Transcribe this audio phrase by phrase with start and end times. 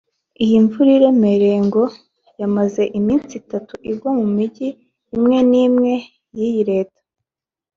[0.43, 1.83] Iyi mvura iremereye ngo
[2.39, 4.67] yamaze iminsi itatu igwa mu Mijyi
[5.15, 5.93] imwe n’imwe
[6.37, 6.99] y’iyi Leta